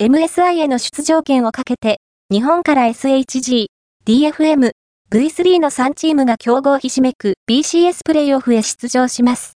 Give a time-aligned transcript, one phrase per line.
[0.00, 1.98] MSI への出場権をかけて、
[2.30, 3.66] 日本から SHG、
[4.06, 4.70] DFM、
[5.10, 9.46] V3 の3チームが競合ひしめく BCS プレイオフへ出場します。